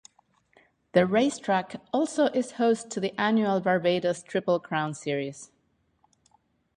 The 0.93 1.05
racetrack 1.05 1.75
also 1.93 2.25
is 2.33 2.53
host 2.53 2.89
to 2.89 2.99
the 2.99 3.13
annual 3.21 3.59
Barbados 3.59 4.23
Triple 4.23 4.59
Crown 4.59 4.95
series. 4.95 5.51